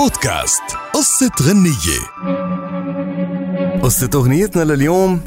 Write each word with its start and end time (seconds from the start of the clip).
بودكاست 0.00 0.62
قصة 0.94 1.30
غنية. 1.42 2.00
قصة 3.82 4.10
أغنيتنا 4.14 4.62
لليوم 4.62 5.20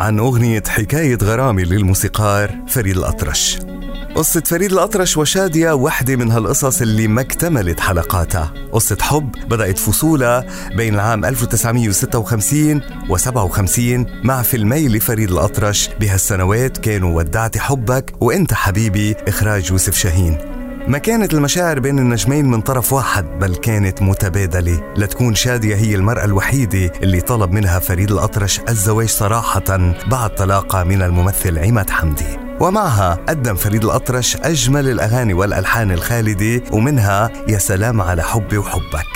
عن 0.00 0.18
أغنية 0.18 0.62
حكاية 0.68 1.18
غرامي 1.22 1.64
للموسيقار 1.64 2.58
فريد 2.68 2.96
الأطرش. 2.96 3.58
قصة 4.14 4.40
فريد 4.40 4.72
الأطرش 4.72 5.16
وشادية 5.16 5.72
واحدة 5.72 6.16
من 6.16 6.32
هالقصص 6.32 6.80
اللي 6.80 7.08
ما 7.08 7.20
اكتملت 7.20 7.80
حلقاتها. 7.80 8.52
قصة 8.72 8.98
حب 9.00 9.30
بدأت 9.48 9.78
فصولها 9.78 10.44
بين 10.76 10.94
العام 10.94 11.24
1956 11.24 12.82
و 13.08 13.16
57 13.16 14.06
مع 14.24 14.42
فيلمي 14.42 14.88
لفريد 14.88 15.30
الأطرش. 15.30 15.90
بهالسنوات 16.00 16.78
كانوا 16.78 17.16
ودعت 17.16 17.58
حبك 17.58 18.14
وأنت 18.20 18.54
حبيبي 18.54 19.16
إخراج 19.28 19.70
يوسف 19.70 19.94
شاهين. 19.94 20.57
ما 20.86 20.98
كانت 20.98 21.34
المشاعر 21.34 21.80
بين 21.80 21.98
النجمين 21.98 22.50
من 22.50 22.60
طرف 22.60 22.92
واحد 22.92 23.24
بل 23.24 23.54
كانت 23.56 24.02
متبادلة. 24.02 24.94
لتكون 24.96 25.34
شادية 25.34 25.76
هي 25.76 25.94
المرأة 25.94 26.24
الوحيدة 26.24 26.92
اللي 27.02 27.20
طلب 27.20 27.52
منها 27.52 27.78
فريد 27.78 28.10
الأطرش 28.10 28.60
الزواج 28.68 29.08
صراحة 29.08 29.94
بعد 30.10 30.34
طلاقة 30.34 30.84
من 30.84 31.02
الممثل 31.02 31.58
عماد 31.58 31.90
حمدي. 31.90 32.38
ومعها 32.60 33.18
قدم 33.28 33.54
فريد 33.54 33.84
الأطرش 33.84 34.36
أجمل 34.36 34.88
الأغاني 34.88 35.34
والألحان 35.34 35.90
الخالدة 35.90 36.62
ومنها 36.72 37.30
يا 37.48 37.58
سلام 37.58 38.00
على 38.00 38.22
حبي 38.22 38.58
وحبك 38.58 39.06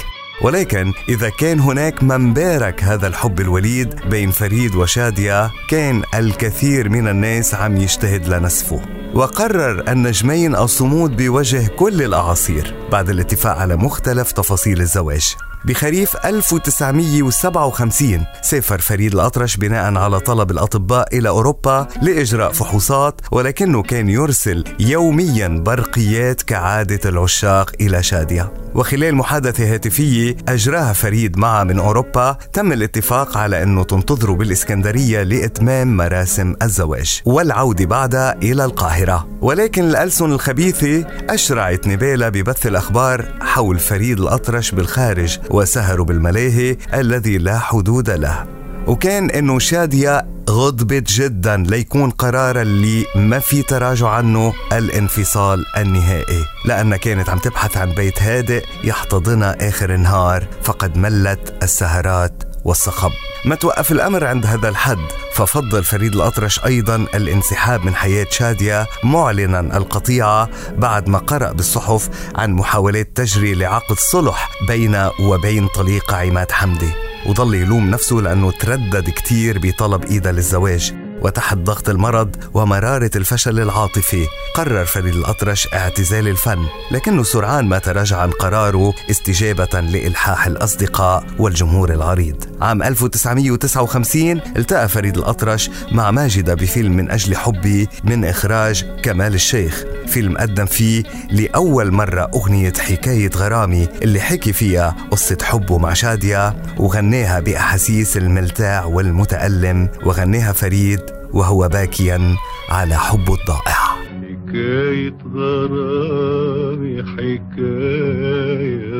ولكن 0.42 0.92
إذا 1.08 1.28
كان 1.28 1.60
هناك 1.60 2.02
من 2.02 2.34
بارك 2.34 2.84
هذا 2.84 3.06
الحب 3.06 3.40
الوليد 3.40 3.94
بين 4.10 4.30
فريد 4.30 4.74
وشادية 4.74 5.50
كان 5.68 6.02
الكثير 6.14 6.88
من 6.88 7.08
الناس 7.08 7.54
عم 7.54 7.76
يجتهد 7.76 8.28
لنسفه 8.28 8.80
وقرر 9.14 9.92
النجمين 9.92 10.56
الصمود 10.56 11.16
بوجه 11.16 11.66
كل 11.76 12.02
الأعاصير. 12.02 12.81
بعد 12.92 13.10
الاتفاق 13.10 13.58
على 13.58 13.76
مختلف 13.76 14.32
تفاصيل 14.32 14.80
الزواج. 14.80 15.34
بخريف 15.64 16.16
1957 16.24 18.26
سافر 18.42 18.78
فريد 18.78 19.14
الأطرش 19.14 19.56
بناء 19.56 19.96
على 19.96 20.20
طلب 20.20 20.50
الأطباء 20.50 21.18
إلى 21.18 21.28
أوروبا 21.28 21.88
لإجراء 22.02 22.52
فحوصات 22.52 23.20
ولكنه 23.32 23.82
كان 23.82 24.08
يرسل 24.08 24.64
يوميا 24.80 25.48
برقيات 25.48 26.42
كعادة 26.42 27.10
العشاق 27.10 27.72
إلى 27.80 28.02
شادية. 28.02 28.52
وخلال 28.74 29.14
محادثة 29.14 29.74
هاتفية 29.74 30.36
أجراها 30.48 30.92
فريد 30.92 31.38
معها 31.38 31.64
من 31.64 31.78
أوروبا 31.78 32.36
تم 32.52 32.72
الاتفاق 32.72 33.38
على 33.38 33.62
أنه 33.62 33.84
تنتظره 33.84 34.32
بالإسكندرية 34.32 35.22
لإتمام 35.22 35.96
مراسم 35.96 36.54
الزواج 36.62 37.20
والعودة 37.24 37.84
بعدها 37.84 38.36
إلى 38.42 38.64
القاهرة. 38.64 39.31
ولكن 39.42 39.84
الألسن 39.84 40.32
الخبيثة 40.32 41.06
أشرعت 41.30 41.86
نبالة 41.86 42.28
ببث 42.28 42.66
الأخبار 42.66 43.28
حول 43.40 43.78
فريد 43.78 44.20
الأطرش 44.20 44.70
بالخارج 44.70 45.38
وسهروا 45.50 46.06
بالملاهي 46.06 46.76
الذي 46.94 47.38
لا 47.38 47.58
حدود 47.58 48.10
له. 48.10 48.46
وكان 48.86 49.30
إنه 49.30 49.58
شادية 49.58 50.26
غضبت 50.50 51.08
جدا 51.08 51.56
ليكون 51.56 52.10
قرار 52.10 52.60
اللي 52.60 53.04
ما 53.16 53.38
في 53.38 53.62
تراجع 53.62 54.08
عنه 54.08 54.52
الانفصال 54.72 55.64
النهائي. 55.76 56.44
لأنها 56.64 56.98
كانت 56.98 57.28
عم 57.28 57.38
تبحث 57.38 57.76
عن 57.76 57.94
بيت 57.94 58.22
هادئ 58.22 58.64
يحتضنها 58.84 59.68
آخر 59.68 59.94
النهار 59.94 60.46
فقد 60.62 60.96
ملت 60.96 61.54
السهرات 61.62 62.42
والصخب. 62.64 63.10
ما 63.44 63.54
توقف 63.54 63.92
الأمر 63.92 64.24
عند 64.24 64.46
هذا 64.46 64.68
الحد 64.68 65.21
ففضل 65.34 65.84
فريد 65.84 66.14
الأطرش 66.14 66.60
أيضا 66.64 66.96
الانسحاب 66.96 67.84
من 67.84 67.94
حياة 67.94 68.26
شادية 68.30 68.86
معلنا 69.04 69.60
القطيعة 69.76 70.48
بعد 70.76 71.08
ما 71.08 71.18
قرأ 71.18 71.52
بالصحف 71.52 72.08
عن 72.34 72.52
محاولات 72.52 73.16
تجري 73.16 73.54
لعقد 73.54 73.96
صلح 74.12 74.50
بين 74.68 75.08
وبين 75.20 75.66
طليقة 75.66 76.16
عماد 76.16 76.52
حمدي. 76.52 76.90
وضل 77.26 77.54
يلوم 77.54 77.90
نفسه 77.90 78.16
لأنه 78.16 78.50
تردد 78.50 79.10
كتير 79.10 79.58
بطلب 79.58 80.04
إيدها 80.04 80.32
للزواج. 80.32 81.01
وتحت 81.22 81.56
ضغط 81.56 81.88
المرض 81.88 82.36
ومرارة 82.54 83.10
الفشل 83.16 83.60
العاطفي 83.60 84.26
قرر 84.54 84.84
فريد 84.84 85.14
الأطرش 85.14 85.68
اعتزال 85.74 86.28
الفن 86.28 86.66
لكنه 86.90 87.22
سرعان 87.22 87.64
ما 87.64 87.78
تراجع 87.78 88.16
عن 88.18 88.30
قراره 88.30 88.94
استجابة 89.10 89.80
لإلحاح 89.80 90.46
الأصدقاء 90.46 91.24
والجمهور 91.38 91.92
العريض. 91.92 92.44
عام 92.60 92.82
1959 92.82 94.40
التقى 94.56 94.88
فريد 94.88 95.16
الأطرش 95.16 95.70
مع 95.92 96.10
ماجدة 96.10 96.54
بفيلم 96.54 96.92
من 96.96 97.10
أجل 97.10 97.36
حبي 97.36 97.88
من 98.04 98.24
إخراج 98.24 98.84
كمال 99.02 99.34
الشيخ. 99.34 99.84
فيلم 100.06 100.38
قدم 100.38 100.66
فيه 100.66 101.02
لأول 101.30 101.92
مرة 101.92 102.30
أغنية 102.34 102.72
حكاية 102.78 103.30
غرامي 103.36 103.88
اللي 104.02 104.20
حكي 104.20 104.52
فيها 104.52 104.96
قصة 105.10 105.38
حبه 105.42 105.78
مع 105.78 105.92
شادية 105.92 106.62
وغناها 106.78 107.40
بأحاسيس 107.40 108.16
الملتاع 108.16 108.84
والمتألم 108.84 109.88
وغناها 110.04 110.52
فريد 110.52 111.00
وهو 111.32 111.68
باكيا 111.68 112.36
على 112.70 112.94
حبه 112.94 113.34
الضائع. 113.34 113.82
حكاية 114.22 115.18
غرامي 115.34 117.02
حكاية 117.02 118.92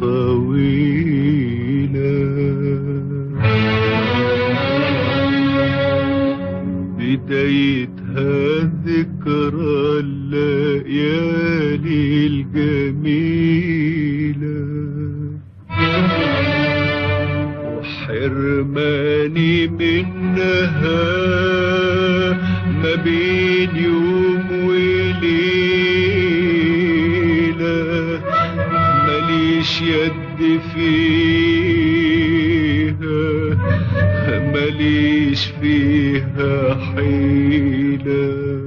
طويلة. 0.00 1.00
بدايتها 6.98 8.34
ذكرى 8.86 10.00
الليالي 10.00 11.46
الجميلة. 12.26 13.40
وحرماني 17.78 19.54
منها 19.66 21.49
بين 23.04 23.76
يوم 23.76 24.66
وليلة 24.66 25.20
ماليش 29.06 29.82
يد 29.82 30.60
فيها 30.74 31.70
ماليش 34.38 35.44
فيها 35.60 36.74
حيلة. 36.74 38.60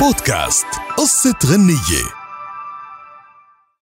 بودكاست 0.00 0.66
قصة 0.96 1.34
غنية. 1.46 2.19